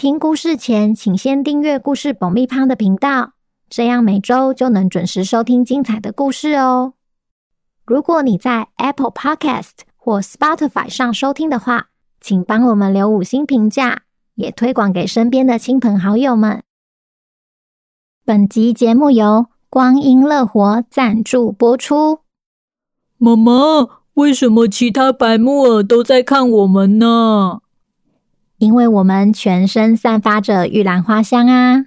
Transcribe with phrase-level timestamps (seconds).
[0.00, 3.32] 听故事前，请先订阅“故事爆米花”的频道，
[3.68, 6.94] 这样每周就能准时收听精彩的故事哦。
[7.84, 14.04] 如果你在 Apple Podcast 或 Spotify 上收听的话，请帮我们留五星评价，
[14.36, 16.62] 也推广给身边的亲朋好友们。
[18.24, 22.20] 本集节目由光阴乐活赞助播出。
[23.18, 23.52] 妈妈，
[24.14, 27.60] 为什么其他白木耳都在看我们呢？
[28.60, 31.86] 因为我们全身散发着玉兰花香啊！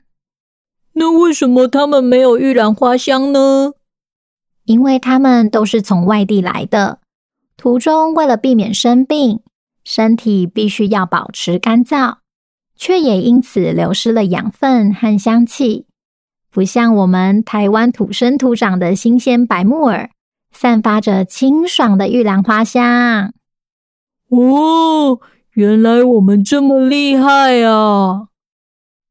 [0.94, 3.74] 那为什么他们没有玉兰花香呢？
[4.66, 7.00] 因为他们都是从外地来的，
[7.58, 9.42] 途中为了避免生病，
[9.84, 12.16] 身体必须要保持干燥，
[12.76, 15.86] 却也因此流失了养分和香气，
[16.50, 20.10] 不像我们台湾土生土长的新鲜白木耳，
[20.52, 23.32] 散发着清爽的玉兰花香。
[24.30, 25.22] 哦。
[25.54, 28.30] 原来我们这么厉害啊！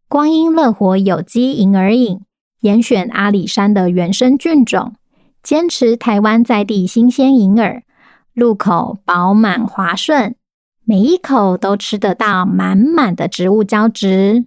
[0.08, 2.20] 光阴乐活有机银耳饮，
[2.62, 4.94] 严选阿里山的原生菌种，
[5.40, 7.84] 坚持台湾在地新鲜银耳，
[8.34, 10.34] 入口饱满滑顺，
[10.84, 14.46] 每一口都吃得到满满的植物胶质。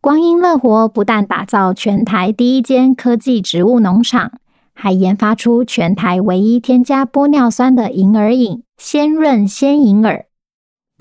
[0.00, 4.32] 光阴乐活不但打造全台第一间科技植物农场，
[4.72, 10.24] 还研发出全台唯一添加玻尿酸的银耳饮——鲜润鲜银耳。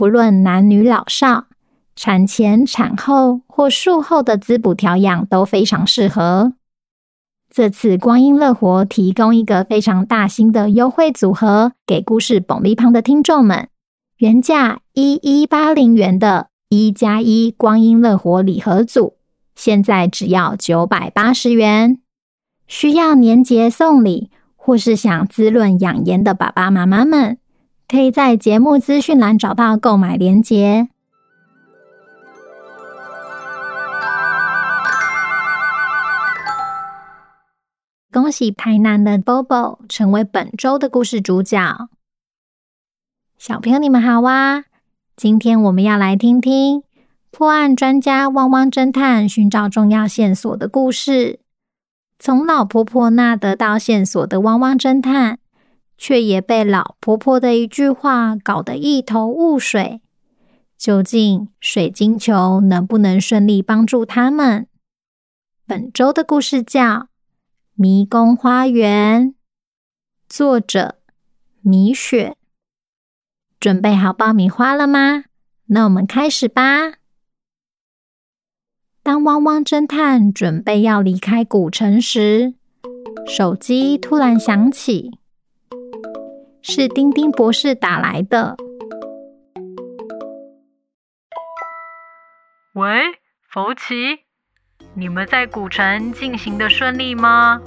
[0.01, 1.45] 不论男女老少，
[1.95, 6.53] 产前、产后或术后的滋补调养都非常适合。
[7.51, 13.69] 这次光阴乐活提供一个非常大型的优惠组合给故事爆米花的听众们，
[14.17, 19.17] 原价一一八零元的一加一光阴乐活礼盒组，
[19.53, 21.99] 现在只要九百八十元。
[22.65, 27.37] 需要年节送礼或是想滋润养颜的爸爸妈妈们。
[27.91, 30.87] 可以在节目资讯栏找到购买链接。
[38.09, 41.89] 恭喜台南的 Bobo 成为本周的故事主角。
[43.37, 44.63] 小朋友，你们好啊！
[45.17, 46.83] 今天我们要来听听
[47.29, 51.41] 破案专家汪汪侦探寻找重要线索的故事。
[52.17, 55.39] 从老婆婆那得到线索的汪汪侦探。
[56.03, 60.01] 却也被老婆婆的一句话搞得一头雾水。
[60.75, 64.65] 究竟水晶球能不能顺利帮助他们？
[65.67, 66.81] 本周的故事叫
[67.75, 69.27] 《迷宫花园》，
[70.27, 70.97] 作者
[71.61, 72.35] 米雪。
[73.59, 75.25] 准备好爆米花了吗？
[75.67, 76.93] 那我们开始吧。
[79.03, 82.55] 当汪汪侦探准备要离开古城时，
[83.27, 85.20] 手机突然响起。
[86.63, 88.55] 是丁丁博士打来的。
[92.73, 93.01] 喂，
[93.49, 94.19] 福奇，
[94.93, 97.59] 你们在古城进行的顺利吗？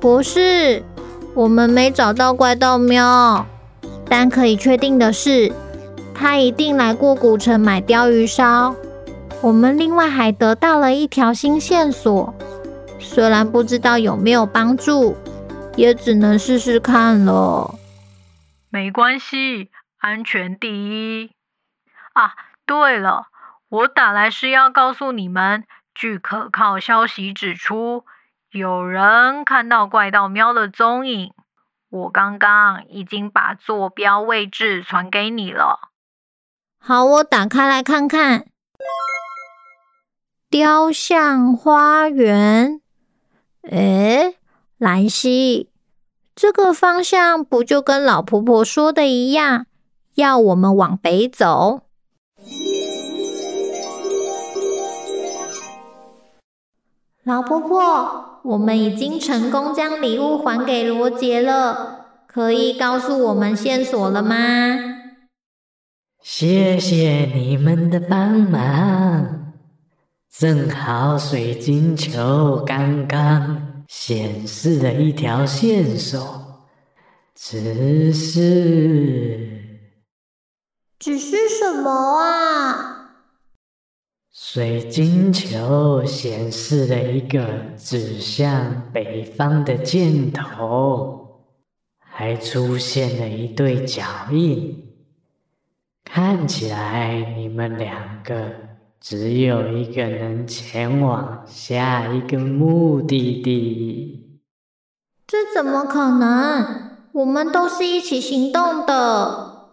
[0.00, 0.82] 博士，
[1.32, 3.46] 我们没找到怪盗喵，
[4.10, 5.52] 但可以确定的是，
[6.12, 8.74] 他一定来过古城买鲷鱼烧。
[9.40, 12.34] 我们另外还得到了一条新线索，
[12.98, 15.16] 虽然不知道有没有帮助，
[15.76, 17.78] 也只能试试看了。
[18.72, 20.70] 没关系，安全第
[21.20, 21.30] 一。
[22.14, 22.34] 啊，
[22.64, 23.26] 对了，
[23.68, 28.06] 我打来是要告诉你们，据可靠消息指出，
[28.50, 31.34] 有人看到怪盗喵的踪影。
[31.90, 35.90] 我刚刚已经把坐标位置传给你了。
[36.78, 38.46] 好，我打开来看看。
[40.48, 42.80] 雕像花园。
[43.68, 44.38] 诶，
[44.78, 45.71] 兰溪。
[46.34, 49.66] 这个方向不就跟老婆婆说的一样，
[50.14, 51.82] 要我们往北走？
[57.24, 64.34] 老婆婆，我们已经成功将礼物还给罗杰了，可以告诉我们线索了吗？
[66.20, 69.52] 谢谢你们的帮忙，
[70.30, 73.71] 正好水晶球刚刚。
[73.94, 76.66] 显示了一条线索，
[77.34, 79.60] 只是，
[80.98, 83.26] 只是什么啊？
[84.32, 87.46] 水晶球显示了一个
[87.76, 91.44] 指向北方的箭头，
[91.98, 94.02] 还出现了一对脚
[94.32, 94.88] 印。
[96.02, 98.71] 看起来你们两个
[99.02, 104.38] 只有一个能前往下一个目的地。
[105.26, 106.98] 这怎么可能？
[107.10, 109.70] 我们都是一起行动的。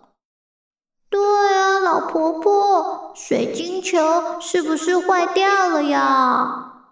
[1.12, 4.00] 对啊，老婆婆，水晶球
[4.42, 6.88] 是不是坏掉了呀？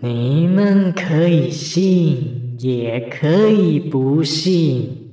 [0.00, 5.07] 你们可以信，也可以不信，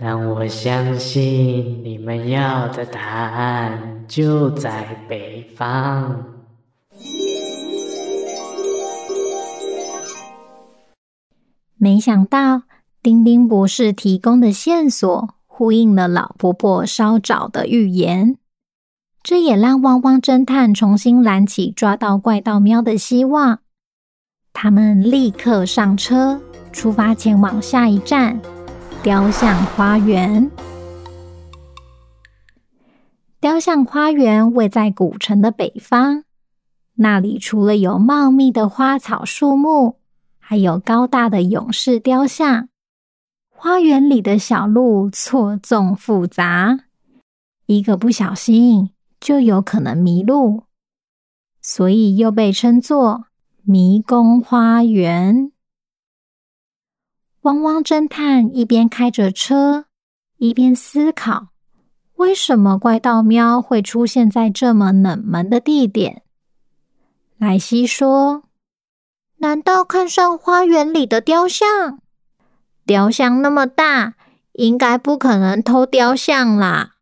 [0.00, 6.24] 但我相信你们要的答案就在北方。
[11.76, 12.62] 没想到，
[13.02, 18.36] 丁丁博士提供的线索呼应了老婆婆稍早的预言，
[19.24, 23.58] 这也让汪汪侦探重新燃起抓到怪盗喵的希望。
[24.52, 26.40] 他们立刻上车，
[26.70, 28.40] 出发前往下一站——
[29.00, 30.50] 雕像花园。
[33.40, 36.24] 雕像花园位在古城的北方，
[36.94, 39.98] 那里除了有茂密的花草树木，
[40.40, 42.68] 还有高大的勇士雕像，
[43.48, 46.80] 花园里的小路错综复杂，
[47.66, 48.90] 一个不小心
[49.20, 50.64] 就有可能迷路，
[51.62, 53.26] 所以又被称作
[53.62, 55.52] 迷宫花园。
[57.48, 59.86] 汪汪侦探一边开着车，
[60.36, 61.46] 一边思考：
[62.16, 66.20] 为什么怪盗喵会出现在这么冷门的地点？
[67.38, 68.42] 莱西说。
[69.38, 72.00] 难道看上花园里的雕像？
[72.84, 74.16] 雕像那么大，
[74.52, 76.96] 应该不可能偷雕像啦。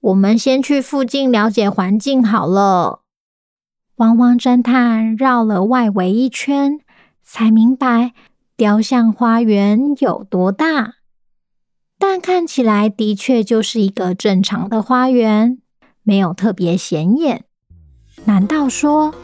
[0.00, 3.00] 我们先去附近了解环境好了。
[3.96, 6.80] 汪汪侦探绕了外围一圈，
[7.22, 8.12] 才明白
[8.60, 10.96] 雕像花园有多大。
[11.98, 15.62] 但看起来的确就是一个正常的花园，
[16.02, 17.46] 没有特别显眼。
[18.26, 19.14] 难道说，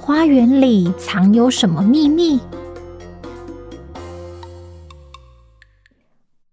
[0.00, 2.40] 花园里藏有什么秘密？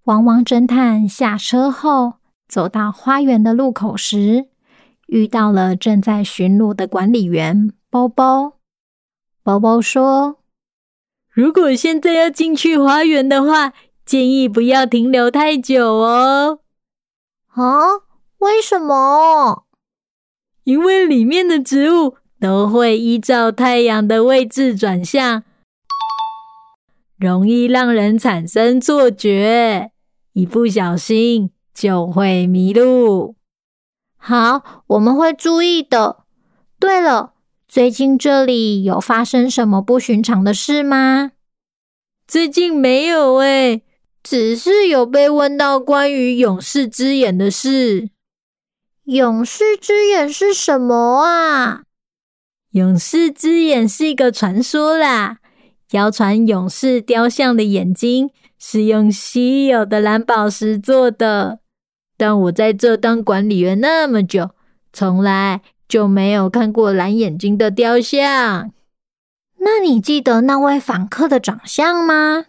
[0.03, 2.17] 汪汪侦探下车后，
[2.47, 4.45] 走到花园的入口时，
[5.07, 8.53] 遇到了正在巡逻的管理员包包。
[9.41, 10.36] 包包说
[11.37, 13.71] ：“如果现在要进去花园的话，
[14.03, 16.61] 建议不要停留太久哦。”
[17.53, 18.01] 啊？
[18.39, 19.65] 为什么？
[20.63, 22.17] 因为里面的植物。
[22.39, 25.43] 都会依照太阳的位置转向，
[27.17, 29.89] 容易让人产生错觉，
[30.33, 33.35] 一不小心就会迷路。
[34.17, 36.25] 好，我们会注意的。
[36.79, 37.33] 对了，
[37.67, 41.33] 最近这里有发生什么不寻常的事吗？
[42.25, 43.83] 最近没有诶，
[44.23, 48.09] 只是有被问到关于勇士之眼的事。
[49.03, 51.83] 勇士之眼是什么啊？
[52.71, 55.39] 勇士之眼是一个传说啦，
[55.91, 61.59] 谣传勇士雕像的眼睛是用稀有的蓝宝石做的。
[62.15, 64.51] 但我在这当管理员那么久，
[64.93, 68.71] 从来就没有看过蓝眼睛的雕像。
[69.59, 72.45] 那你记得那位访客的长相吗？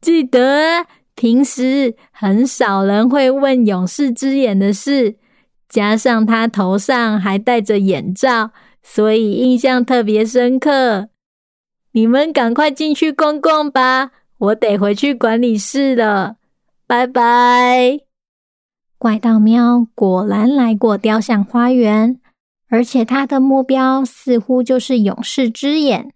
[0.00, 5.16] 记得，平时很少人会问勇士之眼的事，
[5.68, 8.50] 加上他头上还戴着眼罩。
[8.82, 11.08] 所以印象特别深刻。
[11.92, 16.36] 你们赶快进去逛逛吧，我得回去管理室了。
[16.86, 18.00] 拜拜。
[18.98, 22.20] 怪盗喵果然来过雕像花园，
[22.68, 26.12] 而且他的目标似乎就是勇士之眼。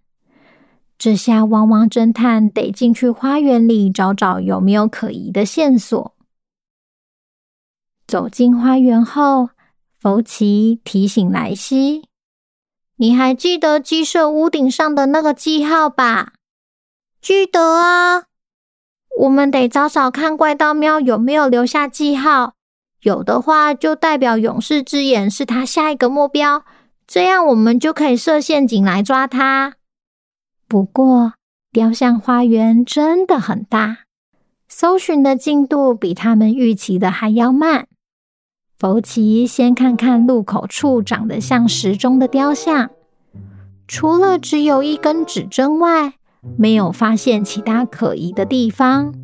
[0.99, 6.15] 这下汪汪侦探得进去花园里找找有没有可疑的线索。
[8.07, 9.51] 走进花园后，
[10.01, 12.09] 福奇提醒莱西。
[12.97, 16.33] 你还记得鸡舍屋顶上的那个记号吧？
[17.21, 18.25] 记得啊。
[19.21, 22.55] 我们得找找看怪盗喵有没有留下记号，
[23.03, 26.65] 有的话就代表勇士之眼是他下一个目标，
[27.07, 29.75] 这样我们就可以设陷阱来抓他。
[30.67, 31.35] 不过，
[31.73, 33.99] 雕像花园真的很大，
[34.69, 37.87] 搜寻的进度比他们预期的还要慢。
[38.77, 42.91] 福奇先看看路口处长得像时钟的雕像，
[43.87, 46.15] 除了只有一根指针外，
[46.57, 49.15] 没有发现其他可疑的地方。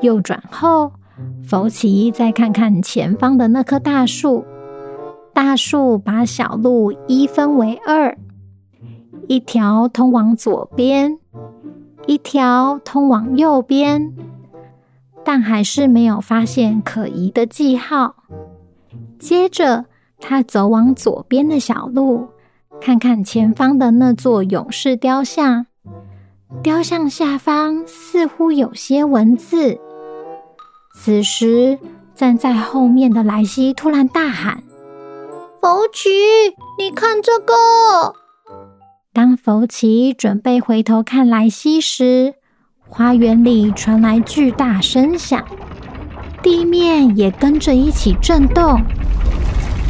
[0.00, 0.92] 右转后，
[1.42, 4.44] 福奇再看看前方的那棵大树，
[5.32, 8.16] 大树把小路一分为二，
[9.26, 11.18] 一条通往左边，
[12.06, 14.14] 一条通往右边，
[15.24, 18.14] 但还是没有发现可疑的记号。
[19.18, 19.86] 接着，
[20.18, 22.28] 他走往左边的小路，
[22.80, 25.66] 看看前方的那座勇士雕像。
[26.62, 29.78] 雕像下方似乎有些文字。
[31.02, 31.78] 此时，
[32.14, 34.62] 站在后面的莱西突然大喊
[35.58, 36.10] ：“福奇，
[36.78, 38.14] 你看这个！”
[39.14, 42.34] 当福奇准备回头看莱西时，
[42.86, 45.42] 花园里传来巨大声响，
[46.42, 48.78] 地面也跟着一起震动。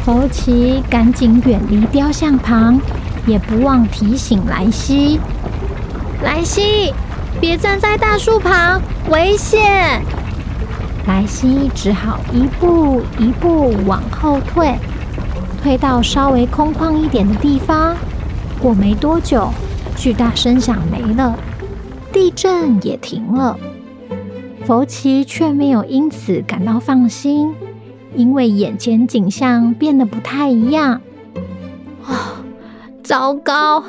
[0.04, 2.80] 福奇赶紧远离雕像旁，
[3.26, 5.18] 也不忘提醒莱西。
[6.22, 6.94] 莱西，
[7.40, 10.00] 别站在大树旁，危险！
[11.06, 14.74] 莱西只好一步一步往后退，
[15.62, 17.96] 退到稍微空旷一点的地方。
[18.60, 19.48] 过没多久，
[19.96, 21.36] 巨大声响没了，
[22.12, 23.56] 地震也停了。
[24.64, 27.54] 佛奇却没有因此感到放心，
[28.14, 31.00] 因为眼前景象变得不太一样。
[32.04, 32.42] 啊，
[33.02, 33.82] 糟糕！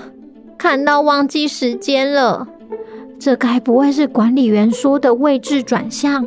[0.57, 2.47] 看到忘记时间了，
[3.19, 6.25] 这该不会是管理员说的位置转向？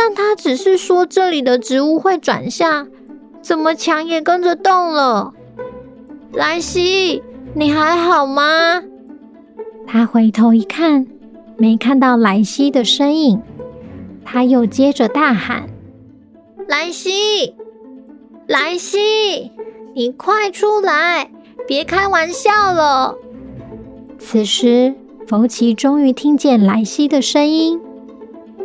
[0.00, 2.86] 但他只是说这里的植物会转向，
[3.42, 5.34] 怎么墙也跟着动了？
[6.32, 7.20] 莱西，
[7.52, 8.80] 你还好吗？
[9.88, 11.04] 他回头一看，
[11.56, 13.42] 没看到莱西的身影。
[14.24, 15.68] 他又接着大喊
[16.68, 17.56] ：“莱西，
[18.46, 19.50] 莱西，
[19.96, 21.32] 你快出来！
[21.66, 23.16] 别开玩笑了。”
[24.20, 24.94] 此时，
[25.26, 27.80] 福奇终于听见莱西的声音。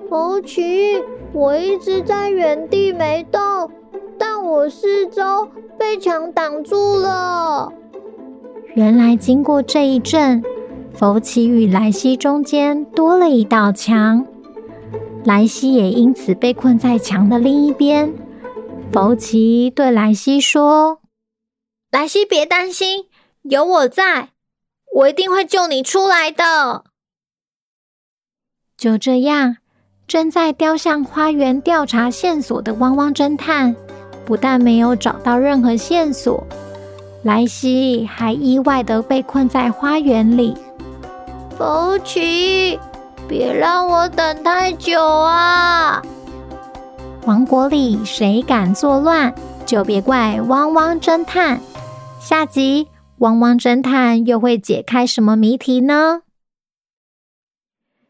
[0.10, 1.02] 福奇，
[1.34, 3.72] 我一直在原地没动，
[4.20, 5.50] 但我四周
[5.80, 7.74] 被墙挡住了。
[8.76, 10.44] 原来，经过这一阵，
[10.94, 14.28] 福奇与莱西中间多了一道墙，
[15.26, 18.14] 莱西也因此被困在墙的另一边。
[18.92, 21.00] 福奇对莱西说
[21.90, 23.06] ：“莱西，别担心，
[23.42, 24.30] 有我在。”
[24.96, 26.84] 我一定会救你出来的。
[28.78, 29.58] 就这样，
[30.08, 33.76] 正在雕像花园调查线索的汪汪侦探，
[34.26, 36.46] 不但没有找到任何线索，
[37.24, 40.56] 莱西还意外的被困在花园里。
[41.58, 42.80] 福奇，
[43.28, 46.02] 别让我等太久啊！
[47.26, 49.34] 王国里谁敢作乱，
[49.66, 51.60] 就别怪汪汪侦探。
[52.20, 52.88] 下集。
[53.20, 56.24] 汪汪侦探又会解开什么谜题呢？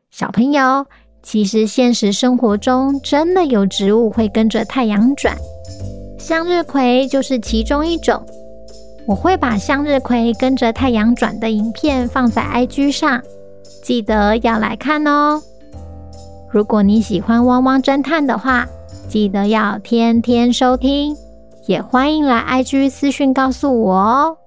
[0.10, 0.88] 小朋友，
[1.24, 5.36] 其实现实生活中真的有植物会跟着太阳转，
[6.20, 8.22] 向日葵就是其中一种。
[9.06, 13.22] 我会把向日葵跟着太阳转的影片放在 IG 上，
[13.82, 15.42] 记得要来看哦。
[16.52, 18.68] 如果你喜欢汪汪侦探的话，
[19.10, 21.18] 记得要天天收听，
[21.66, 24.38] 也欢迎来 IG 私讯告诉我哦。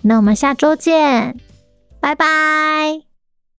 [0.00, 1.36] 那我们下周见，
[2.00, 3.11] 拜拜。